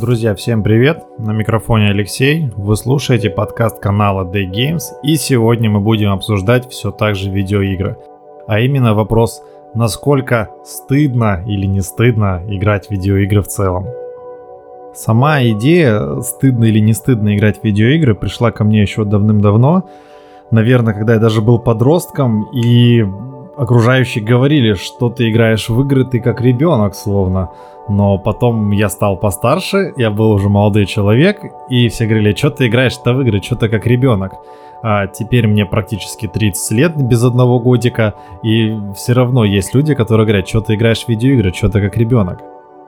[0.00, 1.02] Друзья, всем привет!
[1.18, 2.52] На микрофоне Алексей.
[2.54, 4.82] Вы слушаете подкаст канала Day Games.
[5.02, 7.96] И сегодня мы будем обсуждать все так же видеоигры.
[8.46, 9.42] А именно вопрос,
[9.74, 13.86] насколько стыдно или не стыдно играть в видеоигры в целом.
[14.94, 19.88] Сама идея, стыдно или не стыдно играть в видеоигры, пришла ко мне еще давным-давно.
[20.52, 23.04] Наверное, когда я даже был подростком, и
[23.56, 27.50] окружающие говорили, что ты играешь в игры, ты как ребенок словно.
[27.88, 32.66] Но потом я стал постарше, я был уже молодой человек, и все говорили, что ты
[32.66, 34.34] играешь-то в игры, что ты как ребенок.
[34.82, 40.26] А теперь мне практически 30 лет без одного годика, и все равно есть люди, которые
[40.26, 42.42] говорят, что ты играешь в видеоигры, что ты как ребенок.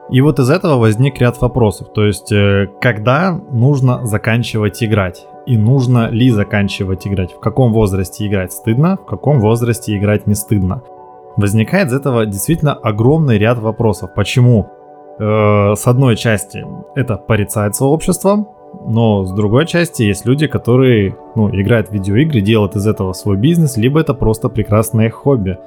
[0.09, 1.87] И вот из этого возник ряд вопросов.
[1.93, 5.25] То есть, э, когда нужно заканчивать играть?
[5.45, 7.33] И нужно ли заканчивать играть?
[7.33, 8.97] В каком возрасте играть стыдно?
[8.97, 10.83] В каком возрасте играть не стыдно?
[11.37, 14.13] Возникает из этого действительно огромный ряд вопросов.
[14.13, 14.69] Почему?
[15.21, 18.47] Э, с одной части это порицается обществом,
[18.87, 23.37] но с другой части есть люди, которые ну, играют в видеоигры, делают из этого свой
[23.37, 25.59] бизнес, либо это просто прекрасное хобби.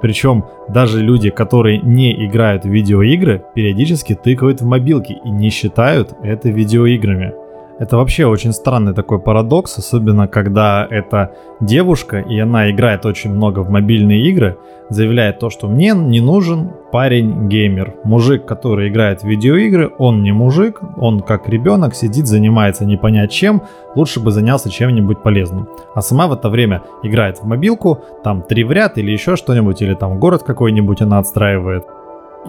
[0.00, 6.14] Причем даже люди, которые не играют в видеоигры, периодически тыкают в мобилки и не считают
[6.22, 7.34] это видеоиграми.
[7.78, 13.60] Это вообще очень странный такой парадокс, особенно когда это девушка, и она играет очень много
[13.60, 17.94] в мобильные игры, заявляет то, что мне не нужен парень-геймер.
[18.04, 23.32] Мужик, который играет в видеоигры, он не мужик, он как ребенок сидит, занимается не понять
[23.32, 23.62] чем,
[23.94, 25.68] лучше бы занялся чем-нибудь полезным.
[25.94, 29.80] А сама в это время играет в мобилку, там три в ряд или еще что-нибудь,
[29.80, 31.86] или там город какой-нибудь она отстраивает.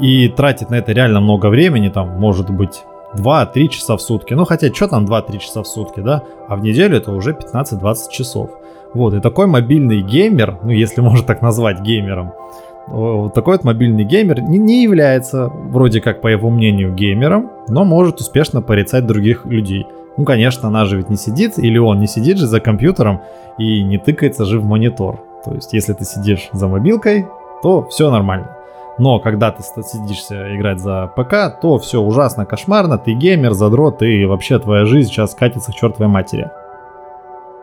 [0.01, 2.83] И тратит на это реально много времени, там может быть
[3.15, 4.33] 2-3 часа в сутки.
[4.33, 6.23] Ну, хотя, что там 2-3 часа в сутки, да?
[6.47, 8.51] А в неделю это уже 15-20 часов.
[8.93, 12.33] Вот, и такой мобильный геймер, ну, если можно так назвать геймером,
[12.87, 17.85] вот такой вот мобильный геймер не, не является, вроде как, по его мнению, геймером, но
[17.85, 19.87] может успешно порицать других людей.
[20.17, 23.21] Ну, конечно, она же ведь не сидит, или он не сидит же за компьютером
[23.57, 25.23] и не тыкается же в монитор.
[25.45, 27.25] То есть, если ты сидишь за мобилкой,
[27.63, 28.57] то все нормально.
[28.97, 34.25] Но когда ты сидишься играть за ПК, то все ужасно кошмарно, ты геймер, задрот, и
[34.25, 36.51] вообще твоя жизнь сейчас катится к чертовой матери.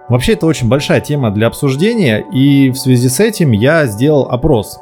[0.09, 4.81] Вообще это очень большая тема для обсуждения, и в связи с этим я сделал опрос.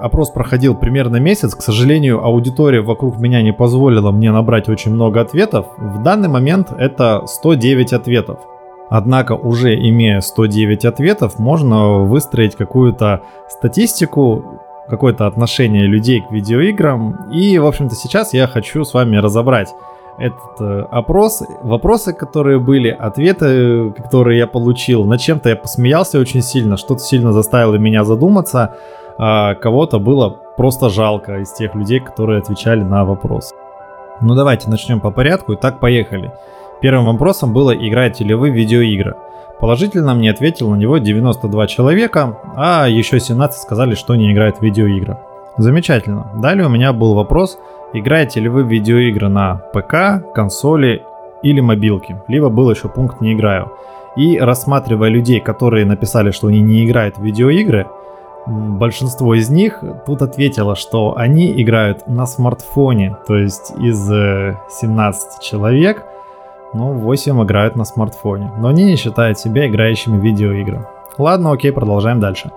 [0.00, 5.20] Опрос проходил примерно месяц, к сожалению, аудитория вокруг меня не позволила мне набрать очень много
[5.20, 5.66] ответов.
[5.76, 8.38] В данный момент это 109 ответов.
[8.88, 14.60] Однако уже имея 109 ответов, можно выстроить какую-то статистику,
[14.90, 17.30] какое-то отношение людей к видеоиграм.
[17.32, 19.68] И, в общем-то, сейчас я хочу с вами разобрать
[20.18, 25.04] этот э, опрос, вопросы, которые были, ответы, которые я получил.
[25.04, 28.74] Над чем-то я посмеялся очень сильно, что-то сильно заставило меня задуматься,
[29.16, 33.54] а кого-то было просто жалко из тех людей, которые отвечали на вопрос.
[34.20, 36.32] Ну давайте начнем по порядку, и так поехали.
[36.80, 39.14] Первым вопросом было, играете ли вы в видеоигры.
[39.60, 44.62] Положительно мне ответил на него 92 человека, а еще 17 сказали, что не играют в
[44.62, 45.18] видеоигры.
[45.58, 46.30] Замечательно.
[46.36, 47.58] Далее у меня был вопрос,
[47.92, 51.02] играете ли вы в видеоигры на ПК, консоли
[51.42, 52.22] или мобилке.
[52.28, 53.72] Либо был еще пункт «не играю».
[54.16, 57.86] И рассматривая людей, которые написали, что они не играют в видеоигры,
[58.46, 63.16] большинство из них тут ответило, что они играют на смартфоне.
[63.26, 66.04] То есть из 17 э, человек
[66.74, 70.86] ну, 8 играют на смартфоне, но они не считают себя играющими в видеоигры.
[71.18, 72.50] Ладно, окей, продолжаем дальше.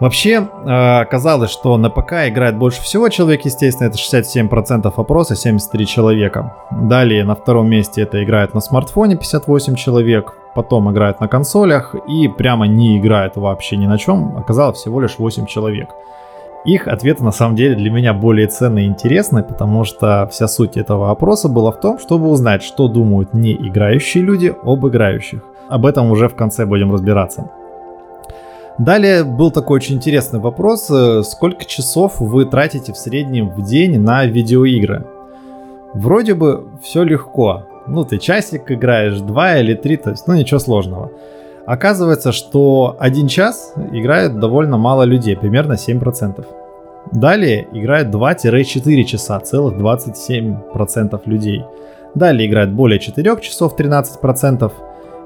[0.00, 5.86] Вообще, э, оказалось, что на ПК играет больше всего человек, естественно, это 67% опроса, 73
[5.86, 6.54] человека.
[6.70, 12.28] Далее на втором месте это играет на смартфоне 58 человек, потом играет на консолях и
[12.28, 15.88] прямо не играет вообще ни на чем, оказалось всего лишь 8 человек.
[16.64, 20.76] Их ответы на самом деле для меня более ценные и интересны, потому что вся суть
[20.76, 25.40] этого опроса была в том, чтобы узнать, что думают не играющие люди об играющих.
[25.68, 27.50] Об этом уже в конце будем разбираться.
[28.78, 33.98] Далее был такой очень интересный вопрос, э, сколько часов вы тратите в среднем в день
[33.98, 35.04] на видеоигры?
[35.94, 37.64] Вроде бы все легко.
[37.88, 41.10] Ну, ты часик играешь, два или три, то есть, ну, ничего сложного.
[41.68, 46.46] Оказывается, что один час играет довольно мало людей, примерно 7%.
[47.12, 51.66] Далее играет 2-4 часа, целых 27% людей.
[52.14, 54.72] Далее играет более 4 часов, 13%.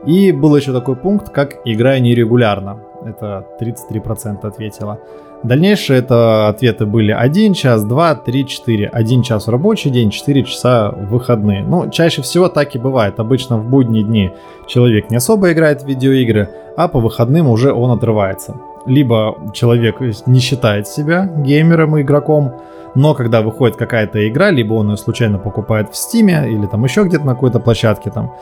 [0.06, 2.80] И был еще такой пункт, как играю нерегулярно.
[3.06, 4.98] Это 33% ответило.
[5.44, 8.86] Дальнейшие это ответы были 1 час, 2, 3, 4.
[8.86, 11.64] 1 час в рабочий день, 4 часа выходные.
[11.64, 13.18] Ну, чаще всего так и бывает.
[13.18, 14.30] Обычно в будние дни
[14.68, 18.54] человек не особо играет в видеоигры, а по выходным уже он отрывается.
[18.86, 22.52] либо человек не считает себя геймером и игроком,
[22.94, 27.04] но когда выходит какая-то игра, либо он ее случайно покупает в Стиме или там еще
[27.04, 28.34] где-то на какой-то площадке там,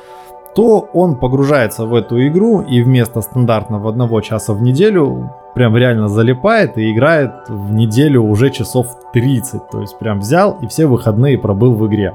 [0.54, 6.08] то он погружается в эту игру и вместо стандартного одного часа в неделю прям реально
[6.08, 9.70] залипает и играет в неделю уже часов 30.
[9.70, 12.14] То есть прям взял и все выходные пробыл в игре.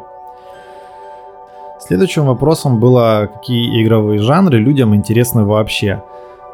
[1.79, 6.03] Следующим вопросом было, какие игровые жанры людям интересны вообще.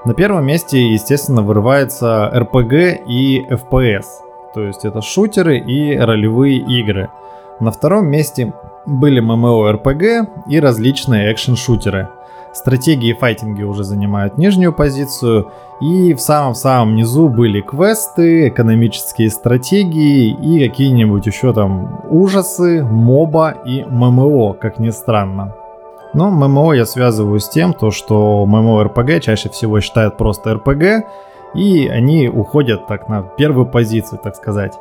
[0.03, 4.05] На первом месте, естественно, вырывается RPG и FPS.
[4.53, 7.09] То есть это шутеры и ролевые игры.
[7.61, 8.53] На втором месте
[8.87, 12.09] были MMORPG и различные экшен-шутеры.
[12.53, 15.51] Стратегии и файтинги уже занимают нижнюю позицию.
[15.79, 23.83] И в самом-самом низу были квесты, экономические стратегии и какие-нибудь еще там ужасы, моба и
[23.83, 25.55] ММО, как ни странно.
[26.13, 31.05] Но ММО я связываю с тем, то, что ММО-РПГ чаще всего считают просто РПГ,
[31.53, 34.73] и они уходят так на первую позицию, так сказать.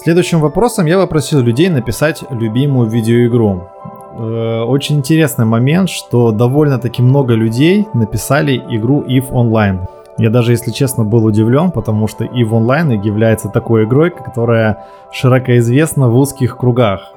[0.00, 3.68] Следующим вопросом я попросил людей написать любимую видеоигру.
[4.16, 9.88] Э, очень интересный момент, что довольно-таки много людей написали игру EVE Online.
[10.16, 15.58] Я даже, если честно, был удивлен, потому что EVE Online является такой игрой, которая широко
[15.58, 17.12] известна в узких кругах.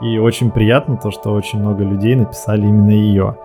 [0.00, 3.36] И очень приятно то, что очень много людей написали именно ее.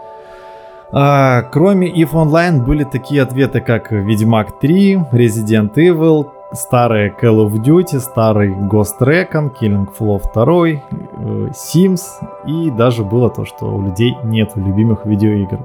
[0.92, 7.54] А, кроме EVE Online были такие ответы, как Ведьмак 3, Resident Evil, старые Call of
[7.54, 12.02] Duty, старый Ghost Recon, Killing Floor 2, э, Sims
[12.46, 15.60] и даже было то, что у людей нет любимых видеоигр.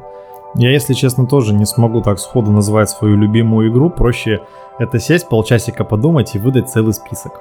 [0.56, 4.42] Я, если честно, тоже не смогу так сходу назвать свою любимую игру, проще
[4.78, 7.40] это сесть, полчасика подумать и выдать целый список.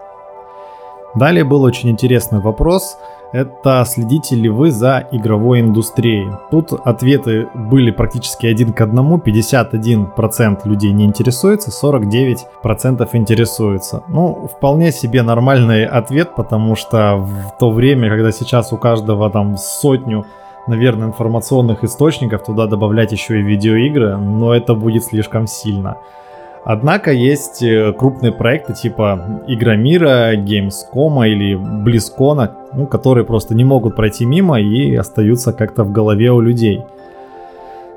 [1.16, 2.98] Далее был очень интересный вопрос–
[3.34, 6.32] это следите ли вы за игровой индустрией.
[6.52, 14.04] Тут ответы были практически один к одному, 51% людей не интересуется, 49% интересуется.
[14.08, 19.58] Ну, вполне себе нормальный ответ, потому что в то время, когда сейчас у каждого там
[19.58, 20.26] сотню
[20.66, 25.98] наверное, информационных источников, туда добавлять еще и видеоигры, но это будет слишком сильно.
[26.66, 33.96] Однако есть э, крупные проекты типа Игромира, Gamescom или Близкона, ну, которые просто не могут
[33.96, 36.82] пройти мимо и остаются как-то в голове у людей.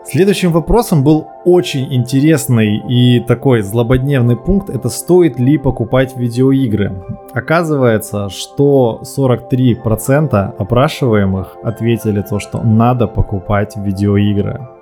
[0.08, 6.92] Следующим вопросом был очень интересный и такой злободневный пункт, это стоит ли покупать видеоигры.
[7.34, 14.75] Оказывается, что 43% опрашиваемых ответили то, что надо покупать видеоигры.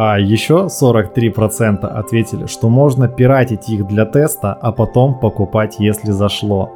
[0.00, 6.70] А еще 43% ответили, что можно пиратить их для теста, а потом покупать, если зашло.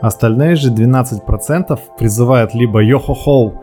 [0.00, 3.54] Остальные же 12% призывают либо йо-хо-хоу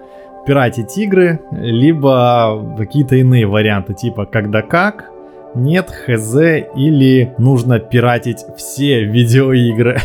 [0.46, 5.10] пиратить игры, либо какие-то иные варианты, типа когда как,
[5.56, 6.36] нет, хз,
[6.76, 10.00] или нужно пиратить все видеоигры.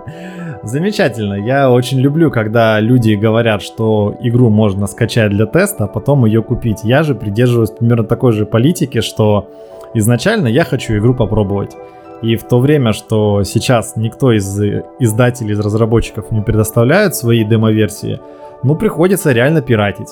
[0.62, 1.34] Замечательно.
[1.34, 6.42] Я очень люблю, когда люди говорят, что игру можно скачать для теста, а потом ее
[6.42, 6.80] купить.
[6.82, 9.48] Я же придерживаюсь примерно такой же политики, что
[9.94, 11.76] изначально я хочу игру попробовать.
[12.22, 14.58] И в то время, что сейчас никто из
[14.98, 18.20] издателей, из разработчиков не предоставляет свои демо-версии,
[18.62, 20.08] ну приходится реально пиратить.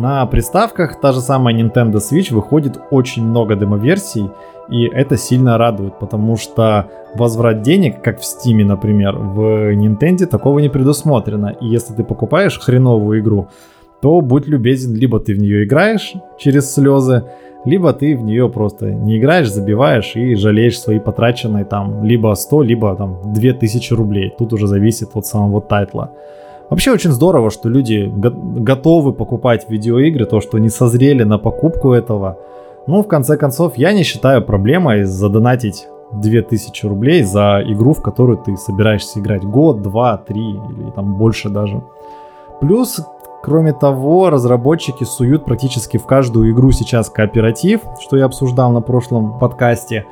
[0.00, 4.30] На приставках та же самая Nintendo Switch выходит очень много демо-версий,
[4.70, 10.60] и это сильно радует, потому что возврат денег, как в Steam, например, в Nintendo такого
[10.60, 11.54] не предусмотрено.
[11.60, 13.48] И если ты покупаешь хреновую игру,
[14.00, 17.24] то будь любезен, либо ты в нее играешь через слезы,
[17.66, 22.62] либо ты в нее просто не играешь, забиваешь и жалеешь свои потраченные там либо 100,
[22.62, 24.32] либо там 2000 рублей.
[24.38, 26.12] Тут уже зависит от самого тайтла.
[26.70, 32.38] Вообще очень здорово, что люди готовы покупать видеоигры, то, что не созрели на покупку этого–
[32.86, 38.38] ну, в конце концов, я не считаю проблемой задонатить 2000 рублей за игру, в которую
[38.38, 41.82] ты собираешься играть год, два, три или там больше даже.
[42.60, 43.00] Плюс,
[43.42, 49.38] кроме того, разработчики суют практически в каждую игру сейчас кооператив, что я обсуждал на прошлом
[49.38, 50.06] подкасте.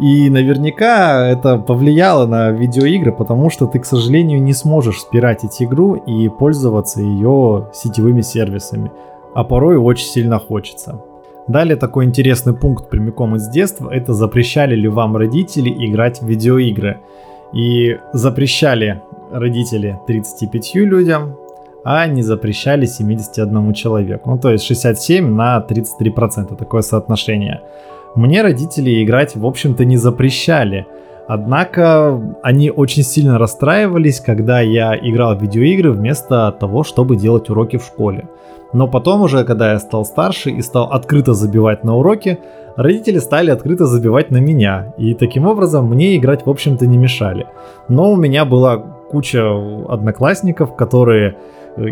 [0.00, 5.94] И наверняка это повлияло на видеоигры, потому что ты, к сожалению, не сможешь спиратить игру
[5.94, 8.90] и пользоваться ее сетевыми сервисами.
[9.34, 11.02] А порой очень сильно хочется.
[11.48, 17.00] Далее такой интересный пункт прямиком из детства, это запрещали ли вам родители играть в видеоигры.
[17.52, 19.02] И запрещали
[19.32, 21.36] родители 35 людям,
[21.84, 24.30] а не запрещали 71 человеку.
[24.30, 27.60] Ну то есть 67 на 33% такое соотношение.
[28.14, 30.86] Мне родители играть в общем-то не запрещали,
[31.32, 37.76] Однако они очень сильно расстраивались, когда я играл в видеоигры вместо того, чтобы делать уроки
[37.76, 38.28] в школе.
[38.72, 42.40] Но потом уже, когда я стал старше и стал открыто забивать на уроки,
[42.74, 44.92] родители стали открыто забивать на меня.
[44.98, 47.46] И таким образом мне играть, в общем-то, не мешали.
[47.86, 49.40] Но у меня была куча
[49.88, 51.36] одноклассников, которые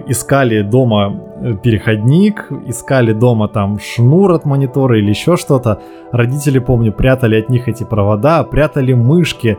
[0.06, 5.80] искали дома э, переходник, искали дома там шнур от монитора или еще что-то.
[6.12, 9.58] Родители, помню, прятали от них эти провода, прятали мышки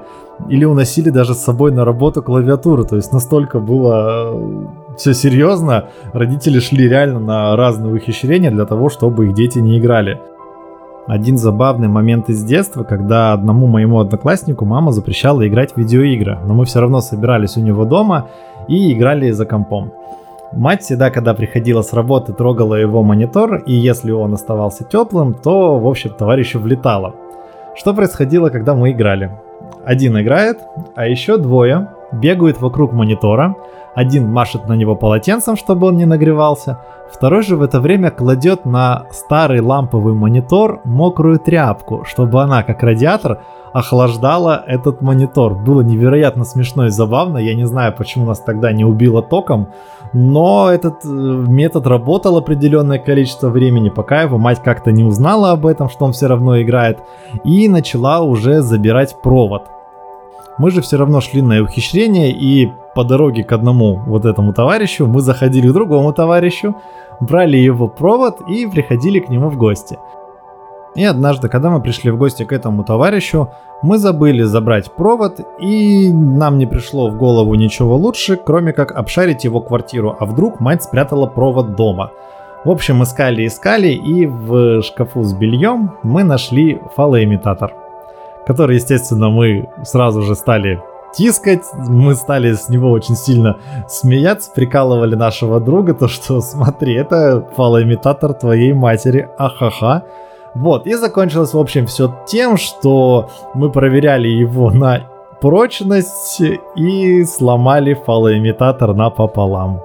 [0.50, 2.86] или уносили даже с собой на работу клавиатуру.
[2.86, 4.66] То есть настолько было э,
[4.98, 10.22] все серьезно, родители шли реально на разные ухищрения для того, чтобы их дети не играли.
[11.08, 16.54] Один забавный момент из детства, когда одному моему однокласснику мама запрещала играть в видеоигры, но
[16.54, 18.28] мы все равно собирались у него дома
[18.70, 19.92] и играли за компом.
[20.54, 25.78] Мать всегда, когда приходила с работы, трогала его монитор, и если он оставался теплым, то,
[25.78, 27.14] в общем, товарищу влетало.
[27.76, 29.32] Что происходило, когда мы играли?
[29.86, 30.60] Один играет,
[30.96, 33.56] а еще двое бегают вокруг монитора,
[33.96, 36.80] один машет на него полотенцем, чтобы он не нагревался,
[37.12, 42.84] второй же в это время кладет на старый ламповый монитор мокрую тряпку, чтобы она, как
[42.84, 43.42] радиатор,
[43.74, 45.56] охлаждала этот монитор.
[45.56, 47.38] Было невероятно смешно и забавно.
[47.38, 49.70] Я не знаю, почему нас тогда не убило током,
[50.13, 55.66] но этот э, метод работал определенное количество времени, пока его мать как-то не узнала об
[55.66, 57.00] этом, что он все равно играет,
[57.44, 59.63] и начала уже забирать провод.
[60.60, 65.08] Мы же все равно шли на ухищрение, и по дороге к одному вот этому товарищу
[65.08, 66.75] мы заходили к другому товарищу,
[67.22, 69.98] брали его провод и приходили к нему в гости.
[70.96, 73.51] И однажды, когда мы пришли в гости к этому товарищу,
[73.82, 79.46] мы забыли забрать провод, и нам не пришло в голову ничего лучше, кроме как обшарить
[79.46, 82.12] его квартиру, а вдруг мать спрятала провод дома.
[82.66, 87.88] В общем, искали-искали, и в шкафу с бельем мы нашли фалоимитатор
[88.50, 90.82] который, естественно, мы сразу же стали
[91.13, 97.48] тискать, мы стали с него очень сильно смеяться, прикалывали нашего друга, то что смотри, это
[97.56, 100.01] фалоимитатор твоей матери, ахаха.
[100.56, 105.03] Вот, и закончилось, в общем, все тем, что мы проверяли его на
[105.41, 106.41] прочность
[106.75, 109.79] и сломали фалоимитатор напополам.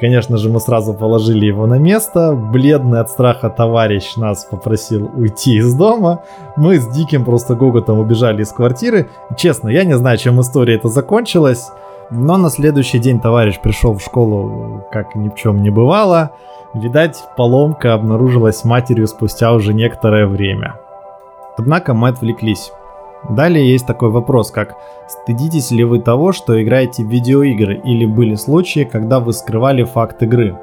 [0.00, 2.32] Конечно же, мы сразу положили его на место.
[2.32, 6.22] Бледный от страха товарищ нас попросил уйти из дома.
[6.56, 9.08] Мы с диким просто гоготом убежали из квартиры.
[9.36, 11.70] Честно, я не знаю, чем история это закончилась.
[12.10, 16.30] Но на следующий день товарищ пришел в школу, как ни в чем не бывало.
[16.74, 20.76] Видать, поломка обнаружилась матерью спустя уже некоторое время.
[21.56, 22.70] Однако мы отвлеклись.
[23.28, 24.76] Далее есть такой вопрос, как
[25.08, 30.22] стыдитесь ли вы того, что играете в видеоигры или были случаи, когда вы скрывали факт
[30.22, 30.56] игры?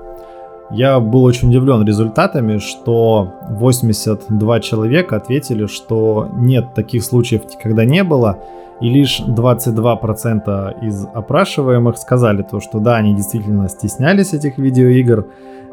[0.72, 8.04] Я был очень удивлен результатами, что 82 человека ответили, что нет, таких случаев никогда не
[8.04, 8.40] было,
[8.82, 15.28] и лишь 22% из опрашиваемых сказали то, что да, они действительно стеснялись этих видеоигр,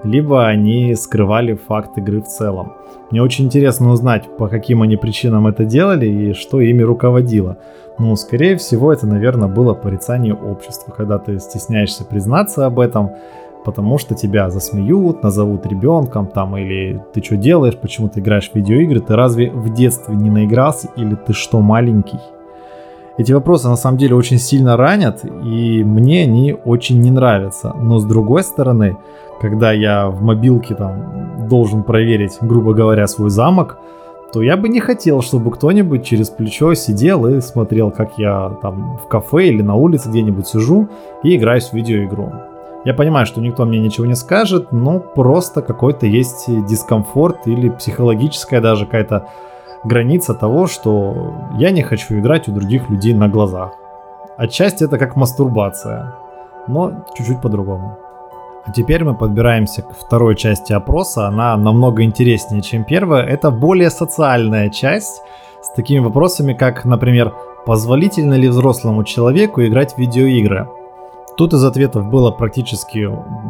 [0.05, 2.75] либо они скрывали факт игры в целом.
[3.11, 7.59] Мне очень интересно узнать, по каким они причинам это делали и что ими руководило.
[7.99, 13.11] Ну, скорее всего, это, наверное, было порицание общества, когда ты стесняешься признаться об этом,
[13.65, 18.55] потому что тебя засмеют, назовут ребенком там, или ты что делаешь, почему ты играешь в
[18.55, 22.19] видеоигры, ты разве в детстве не наигрался, или ты что, маленький?
[23.19, 27.75] Эти вопросы на самом деле очень сильно ранят, и мне они очень не нравятся.
[27.79, 28.97] Но с другой стороны,
[29.41, 33.79] когда я в мобилке там должен проверить, грубо говоря, свой замок,
[34.33, 38.97] то я бы не хотел, чтобы кто-нибудь через плечо сидел и смотрел, как я там
[38.97, 40.89] в кафе или на улице где-нибудь сижу
[41.23, 42.33] и играюсь в видеоигру.
[42.87, 48.63] Я понимаю, что никто мне ничего не скажет, но просто какой-то есть дискомфорт или психологическая
[48.63, 49.29] даже какая-то
[49.85, 53.73] граница того, что я не хочу играть у других людей на глазах.
[54.37, 56.15] Отчасти это как мастурбация,
[56.69, 57.99] но чуть-чуть по-другому.
[58.65, 61.27] А теперь мы подбираемся к второй части опроса.
[61.27, 63.25] Она намного интереснее, чем первая.
[63.25, 65.23] Это более социальная часть
[65.63, 67.35] с такими вопросами, как, например,
[67.67, 70.69] позволительно ли взрослому человеку играть в видеоигры.
[71.37, 72.99] Тут из ответов было практически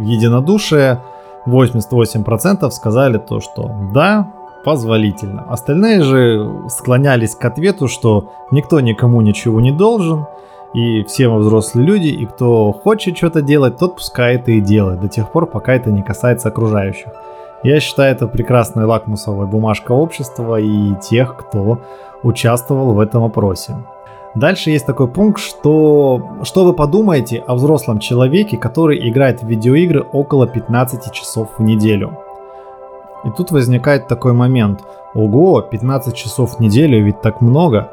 [0.01, 1.03] единодушие.
[1.47, 4.33] 88% сказали то, что да,
[4.65, 5.45] позволительно.
[5.49, 10.27] Остальные же склонялись к ответу, что никто никому ничего не должен,
[10.75, 15.01] и все мы взрослые люди, и кто хочет что-то делать, тот пускай это и делает,
[15.01, 17.09] до тех пор, пока это не касается окружающих.
[17.63, 21.79] Я считаю, это прекрасная лакмусовая бумажка общества и тех, кто
[22.23, 23.77] участвовал в этом опросе.
[24.35, 30.01] Дальше есть такой пункт, что что вы подумаете о взрослом человеке, который играет в видеоигры
[30.01, 32.19] около 15 часов в неделю.
[33.25, 34.81] И тут возникает такой момент.
[35.15, 37.91] Ого, 15 часов в неделю, ведь так много.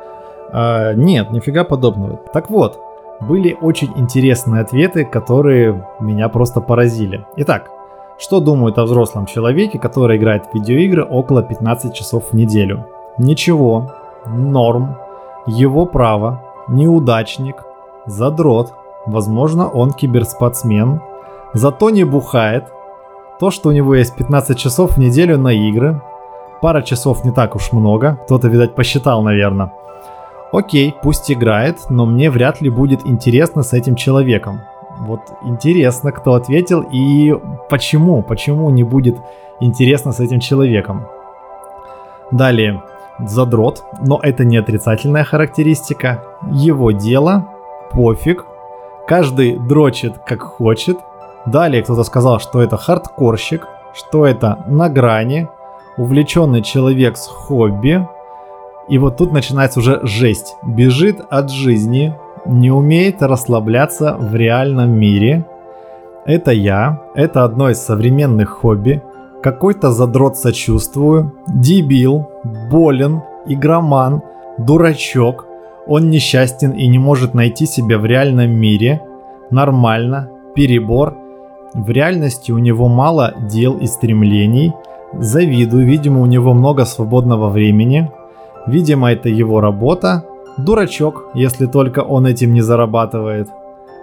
[0.52, 2.18] А, нет, нифига подобного.
[2.34, 2.80] Так вот,
[3.22, 7.26] были очень интересные ответы, которые меня просто поразили.
[7.36, 7.70] Итак,
[8.18, 12.86] что думают о взрослом человеке, который играет в видеоигры около 15 часов в неделю?
[13.18, 13.92] Ничего,
[14.26, 14.98] норм,
[15.46, 17.64] его право, неудачник,
[18.06, 18.74] задрот,
[19.06, 21.02] возможно он киберспортсмен,
[21.54, 22.66] зато не бухает,
[23.39, 26.01] то, что у него есть 15 часов в неделю на игры,
[26.62, 29.72] пара часов не так уж много, кто-то, видать, посчитал, наверное.
[30.51, 34.62] Окей, пусть играет, но мне вряд ли будет интересно с этим человеком.
[35.00, 37.34] Вот интересно, кто ответил и
[37.69, 39.15] почему, почему не будет
[39.62, 41.05] интересно с этим человеком.
[42.31, 42.84] Далее,
[43.19, 46.24] задрот, но это не отрицательная характеристика.
[46.51, 47.48] Его дело,
[47.91, 48.46] пофиг,
[49.08, 50.98] каждый дрочит как хочет.
[51.51, 55.48] Далее кто-то сказал, что это хардкорщик, что это на грани,
[55.98, 58.08] увлеченный человек с хобби.
[58.88, 60.56] И вот тут начинается уже жесть.
[60.63, 62.15] Бежит от жизни,
[62.46, 65.46] не умеет расслабляться в реальном мире.
[66.25, 69.01] Это я, это одно из современных хобби.
[69.41, 72.29] Какой-то задрот сочувствую, дебил,
[72.70, 74.22] болен, игроман,
[74.60, 75.48] дурачок.
[75.88, 79.01] Он несчастен и не может найти себя в реальном мире.
[79.50, 81.29] Нормально, перебор.
[81.74, 84.74] В реальности у него мало дел и стремлений.
[85.14, 88.12] Завидую, видимо, у него много свободного времени.
[88.68, 90.24] Видимо, это его работа,
[90.58, 93.50] Дурачок, если только он этим не зарабатывает.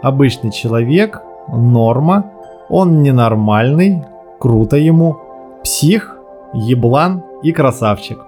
[0.02, 2.32] Обычный человек, норма,
[2.68, 4.04] он ненормальный,
[4.38, 5.18] круто ему,
[5.62, 6.16] псих,
[6.54, 8.18] еблан и красавчик.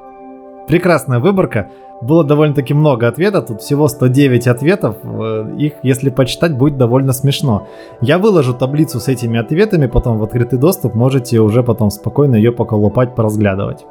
[0.66, 1.70] Прекрасная выборка.
[2.00, 7.66] Было довольно-таки много ответов, тут всего 109 ответов, э, их, если почитать, будет довольно смешно.
[8.00, 12.52] Я выложу таблицу с этими ответами потом в открытый доступ, можете уже потом спокойно ее
[12.52, 13.84] поколупать, поразглядывать.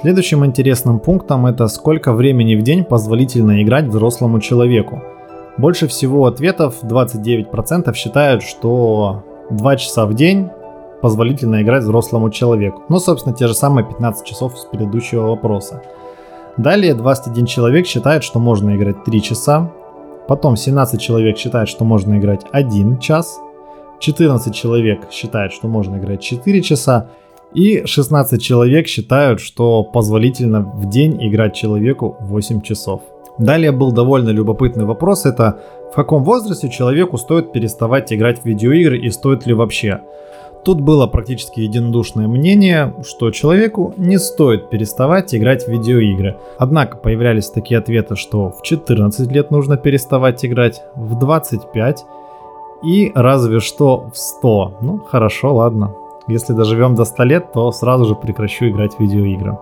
[0.00, 5.02] Следующим интересным пунктом это сколько времени в день позволительно играть взрослому человеку.
[5.58, 10.48] Больше всего ответов, 29% считают, что 2 часа в день
[11.02, 12.82] позволительно играть взрослому человеку.
[12.88, 15.82] Ну, собственно, те же самые 15 часов с предыдущего вопроса.
[16.56, 19.72] Далее 21 человек считает, что можно играть 3 часа.
[20.28, 23.38] Потом 17 человек считает, что можно играть 1 час.
[24.00, 27.10] 14 человек считает, что можно играть 4 часа.
[27.54, 33.02] И 16 человек считают, что позволительно в день играть человеку 8 часов.
[33.38, 35.60] Далее был довольно любопытный вопрос, это
[35.90, 40.00] в каком возрасте человеку стоит переставать играть в видеоигры и стоит ли вообще.
[40.64, 46.36] Тут было практически единодушное мнение, что человеку не стоит переставать играть в видеоигры.
[46.58, 52.04] Однако появлялись такие ответы, что в 14 лет нужно переставать играть, в 25
[52.84, 54.78] и разве что в 100.
[54.82, 55.94] Ну хорошо, ладно,
[56.28, 59.58] если доживем до 100 лет, то сразу же прекращу играть в видеоигры.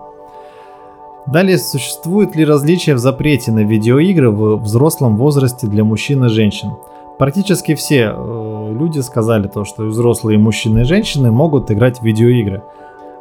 [1.27, 6.71] Далее, существует ли различие в запрете на видеоигры в взрослом возрасте для мужчин и женщин?
[7.19, 12.63] Практически все э, люди сказали то, что взрослые мужчины и женщины могут играть в видеоигры.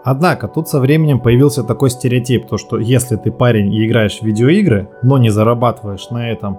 [0.04, 4.22] Однако тут со временем появился такой стереотип, то что если ты парень и играешь в
[4.22, 6.58] видеоигры, но не зарабатываешь на этом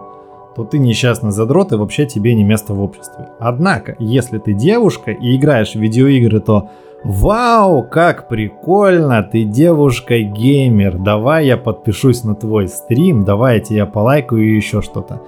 [0.55, 3.29] то ты несчастный задрот и вообще тебе не место в обществе.
[3.39, 6.69] Однако, если ты девушка и играешь в видеоигры, то
[7.01, 14.43] Вау, как прикольно, ты девушка-геймер, давай я подпишусь на твой стрим, давай я тебя полайкаю
[14.43, 15.21] и еще что-то.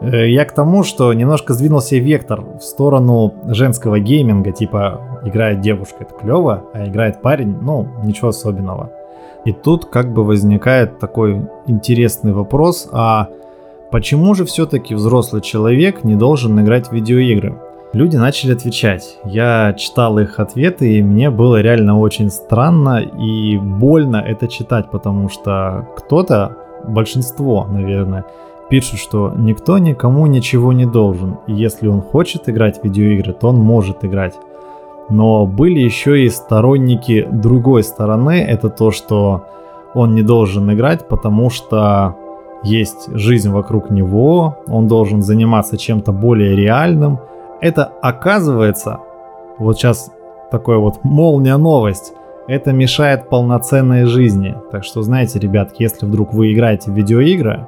[0.00, 5.96] Э, я к тому, что немножко сдвинулся вектор в сторону женского гейминга, типа играет девушка,
[6.00, 8.90] это клево, а играет парень, ну, ничего особенного.
[9.44, 13.28] И тут как бы возникает такой интересный вопрос, а
[13.90, 17.56] Почему же все-таки взрослый человек не должен играть в видеоигры?
[17.92, 19.16] Люди начали отвечать.
[19.24, 25.28] Я читал их ответы, и мне было реально очень странно и больно это читать, потому
[25.28, 26.56] что кто-то,
[26.86, 28.24] большинство, наверное,
[28.68, 31.38] пишут, что никто никому ничего не должен.
[31.46, 34.34] И если он хочет играть в видеоигры, то он может играть.
[35.08, 39.44] Но были еще и сторонники другой стороны, это то, что
[39.94, 42.16] он не должен играть, потому что
[42.62, 47.20] есть жизнь вокруг него, он должен заниматься чем-то более реальным.
[47.60, 48.98] Это оказывается,
[49.58, 50.10] вот сейчас
[50.50, 52.12] такой вот молния новость,
[52.48, 54.56] это мешает полноценной жизни.
[54.70, 57.66] Так что знаете, ребят, если вдруг вы играете в видеоигры,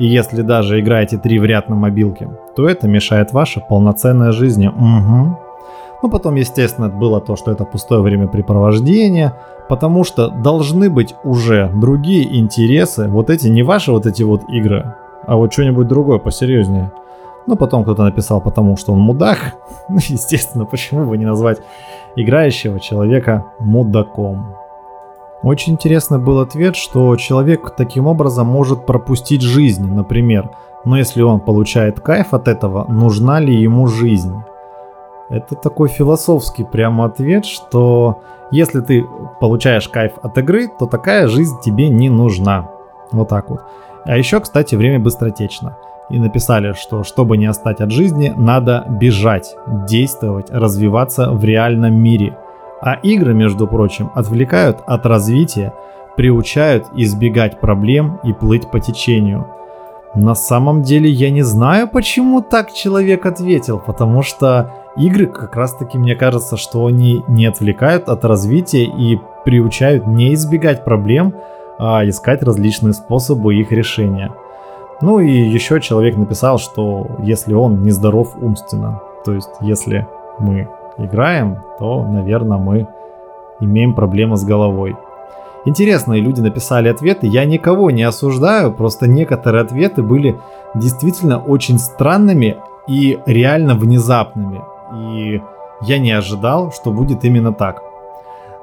[0.00, 4.68] и если даже играете три в ряд на мобилке, то это мешает вашей полноценной жизни.
[4.68, 5.38] Угу.
[6.02, 9.34] Ну, потом, естественно, было то, что это пустое времяпрепровождение,
[9.68, 14.94] потому что должны быть уже другие интересы, вот эти, не ваши вот эти вот игры,
[15.26, 16.90] а вот что-нибудь другое посерьезнее.
[17.46, 19.56] Ну, потом кто-то написал, потому что он мудак.
[19.90, 21.58] Ну, естественно, почему бы не назвать
[22.16, 24.54] играющего человека мудаком.
[25.42, 30.50] Очень интересный был ответ, что человек таким образом может пропустить жизнь, например,
[30.84, 34.34] но если он получает кайф от этого, нужна ли ему жизнь?
[35.28, 39.06] Это такой философский прямо ответ, что если ты
[39.40, 42.68] получаешь кайф от игры, то такая жизнь тебе не нужна.
[43.12, 43.60] Вот так вот.
[44.04, 45.76] А еще, кстати, время быстротечно.
[46.08, 49.54] И написали, что чтобы не остать от жизни, надо бежать,
[49.88, 52.36] действовать, развиваться в реальном мире.
[52.80, 55.74] А игры, между прочим, отвлекают от развития,
[56.16, 59.46] приучают избегать проблем и плыть по течению.
[60.14, 65.74] На самом деле я не знаю, почему так человек ответил, потому что игры как раз
[65.76, 71.34] таки мне кажется, что они не отвлекают от развития и приучают не избегать проблем,
[71.78, 74.32] а искать различные способы их решения.
[75.00, 80.06] Ну и еще человек написал, что если он нездоров умственно, то есть если
[80.38, 80.68] мы
[81.04, 82.86] играем, то, наверное, мы
[83.60, 84.96] имеем проблемы с головой.
[85.66, 90.38] Интересные люди написали ответы, я никого не осуждаю, просто некоторые ответы были
[90.74, 92.56] действительно очень странными
[92.88, 94.62] и реально внезапными.
[94.94, 95.42] И
[95.82, 97.82] я не ожидал, что будет именно так.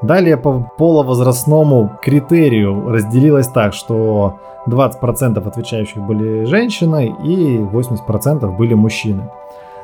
[0.02, 9.30] Далее по половозрастному критерию разделилось так, что 20% отвечающих были женщины и 80% были мужчины.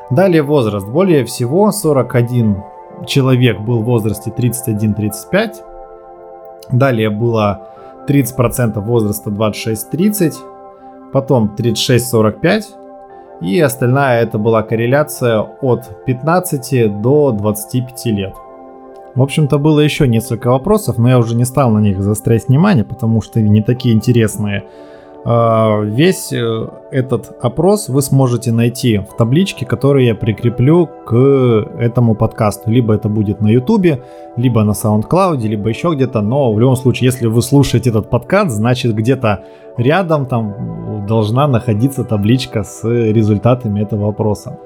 [0.09, 0.87] Далее возраст.
[0.87, 2.63] Более всего 41
[3.07, 5.55] человек был в возрасте 31-35.
[6.71, 7.69] Далее было
[8.07, 10.33] 30% возраста 26-30.
[11.11, 12.63] Потом 36-45.
[13.41, 18.33] И остальная это была корреляция от 15 до 25 лет.
[19.15, 22.83] В общем-то, было еще несколько вопросов, но я уже не стал на них заострять внимание,
[22.83, 24.63] потому что не такие интересные.
[25.25, 31.15] А, весь э, этот опрос вы сможете найти в табличке, которую я прикреплю к
[31.79, 32.69] этому подкасту.
[32.69, 34.01] Либо это будет на YouTube,
[34.35, 36.21] либо на SoundCloud, либо еще где-то.
[36.21, 39.45] Но в любом случае, если вы слушаете этот подкаст, значит где-то
[39.77, 44.59] рядом там должна находиться табличка с результатами этого опроса.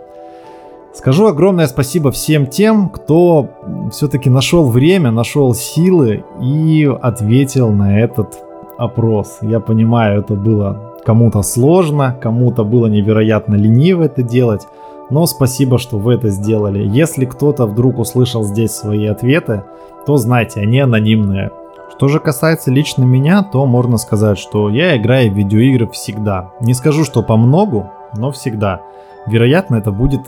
[0.91, 3.50] Скажу огромное спасибо всем тем, кто
[3.91, 8.46] все-таки нашел время, нашел силы и ответил на этот
[8.78, 9.40] опрос.
[9.42, 14.68] Я понимаю, это было кому-то сложно, кому-то было невероятно лениво это делать,
[15.10, 16.86] но спасибо, что вы это сделали.
[16.86, 19.63] Если кто-то вдруг услышал здесь свои ответы,
[20.06, 21.52] то знайте, они анонимные.
[21.96, 26.52] Что же касается лично меня, то можно сказать, что я играю в видеоигры всегда.
[26.60, 28.82] Не скажу, что по многу, но всегда.
[29.26, 30.22] Вероятно, это будет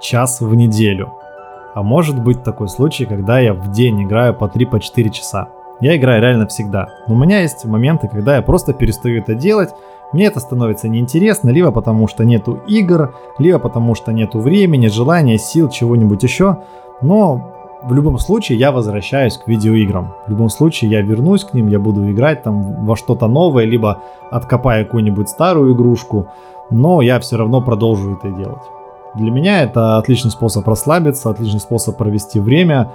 [0.00, 1.12] час в неделю.
[1.74, 5.48] А может быть такой случай, когда я в день играю по 3-4 по часа.
[5.80, 6.88] Я играю реально всегда.
[7.06, 9.70] Но у меня есть моменты, когда я просто перестаю это делать,
[10.12, 15.38] мне это становится неинтересно, либо потому что нету игр, либо потому что нету времени, желания,
[15.38, 16.58] сил, чего-нибудь еще.
[17.02, 20.14] Но в любом случае я возвращаюсь к видеоиграм.
[20.26, 24.02] В любом случае я вернусь к ним, я буду играть там во что-то новое, либо
[24.30, 26.28] откопаю какую-нибудь старую игрушку,
[26.70, 28.62] но я все равно продолжу это делать.
[29.14, 32.90] Для меня это отличный способ расслабиться, отличный способ провести время.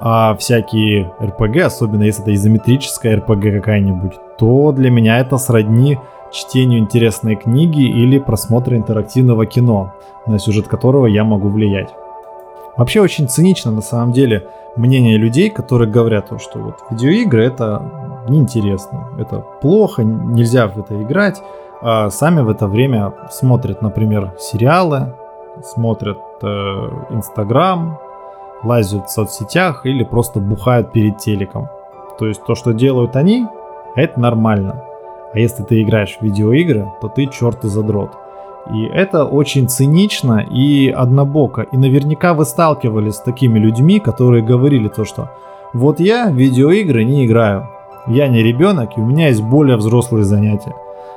[0.00, 5.98] А всякие РПГ, особенно если это изометрическая РПГ какая-нибудь, то для меня это сродни
[6.32, 9.94] чтению интересной книги или просмотру интерактивного кино,
[10.26, 11.88] на сюжет которого я могу влиять.
[12.76, 17.82] Вообще очень цинично на самом деле мнение людей, которые говорят, что вот видеоигры это
[18.28, 21.40] неинтересно, это плохо, нельзя в это играть,
[21.80, 25.14] а сами в это время смотрят, например, сериалы,
[25.62, 26.46] смотрят э,
[27.10, 27.98] Инстаграм,
[28.62, 31.68] лазят в соцсетях или просто бухают перед телеком.
[32.18, 33.46] То есть то, что делают они,
[33.94, 34.82] это нормально.
[35.32, 38.10] А если ты играешь в видеоигры, то ты черт и задрот.
[38.72, 41.62] И это очень цинично и однобоко.
[41.62, 45.30] И наверняка вы сталкивались с такими людьми, которые говорили то, что
[45.72, 47.68] вот я в видеоигры не играю.
[48.06, 50.74] Я не ребенок, и у меня есть более взрослые занятия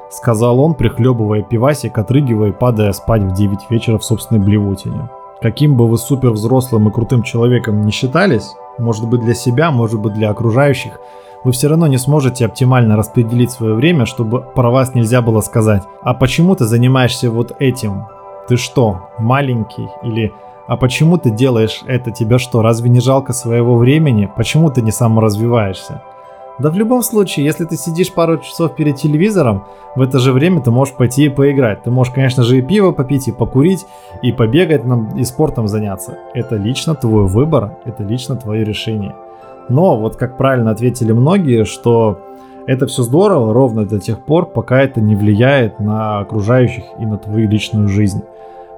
[0.09, 5.09] сказал он, прихлебывая пивасик, отрыгивая и падая спать в 9 вечера в собственной блевотине.
[5.41, 9.99] Каким бы вы супер взрослым и крутым человеком не считались, может быть для себя, может
[9.99, 10.99] быть для окружающих,
[11.45, 15.83] вы все равно не сможете оптимально распределить свое время, чтобы про вас нельзя было сказать,
[16.01, 18.07] а почему ты занимаешься вот этим?
[18.49, 19.87] Ты что, маленький?
[20.03, 20.33] Или
[20.67, 22.11] а почему ты делаешь это?
[22.11, 24.29] Тебя что, разве не жалко своего времени?
[24.35, 26.03] Почему ты не саморазвиваешься?
[26.59, 29.63] Да в любом случае, если ты сидишь пару часов перед телевизором,
[29.95, 31.83] в это же время ты можешь пойти и поиграть.
[31.83, 33.85] Ты можешь, конечно же, и пиво попить, и покурить,
[34.21, 34.83] и побегать,
[35.17, 36.17] и спортом заняться.
[36.33, 39.15] Это лично твой выбор, это лично твое решение.
[39.69, 42.19] Но вот как правильно ответили многие, что
[42.67, 47.17] это все здорово ровно до тех пор, пока это не влияет на окружающих и на
[47.17, 48.21] твою личную жизнь.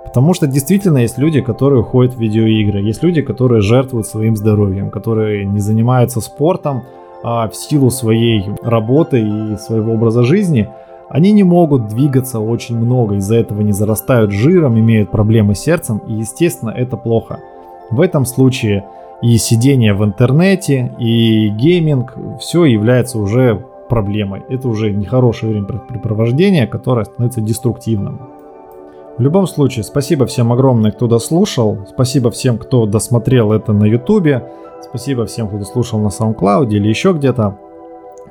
[0.05, 4.91] Потому что действительно есть люди, которые ходят в видеоигры, есть люди, которые жертвуют своим здоровьем,
[4.91, 6.83] которые не занимаются спортом,
[7.23, 10.69] а в силу своей работы и своего образа жизни
[11.09, 15.97] они не могут двигаться очень много, из-за этого не зарастают жиром, имеют проблемы с сердцем,
[16.07, 17.39] и естественно это плохо.
[17.89, 18.85] В этом случае
[19.21, 24.41] и сидение в интернете, и гейминг, все является уже проблемой.
[24.47, 28.40] Это уже нехорошее времяпрепровождение, которое становится деструктивным.
[29.17, 31.85] В любом случае, спасибо всем огромное, кто дослушал.
[31.87, 34.47] Спасибо всем, кто досмотрел это на ютубе.
[34.81, 37.57] Спасибо всем, кто дослушал на SoundCloud или еще где-то.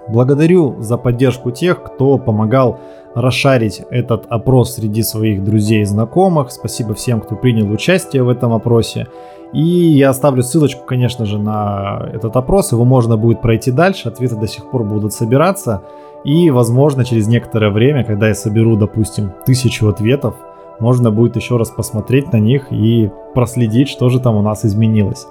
[0.08, 2.80] Благодарю за поддержку тех, кто помогал
[3.14, 6.50] расшарить этот опрос среди своих друзей и знакомых.
[6.50, 9.06] Спасибо всем, кто принял участие в этом опросе.
[9.52, 12.72] И я оставлю ссылочку, конечно же, на этот опрос.
[12.72, 14.08] Его можно будет пройти дальше.
[14.08, 15.82] Ответы до сих пор будут собираться.
[16.24, 20.34] И, возможно, через некоторое время, когда я соберу, допустим, тысячу ответов,
[20.80, 25.26] можно будет еще раз посмотреть на них и проследить, что же там у нас изменилось.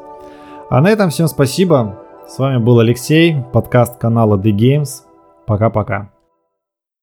[0.70, 1.98] А на этом всем спасибо.
[2.28, 5.02] С вами был Алексей, подкаст канала The Games.
[5.46, 6.12] Пока-пока.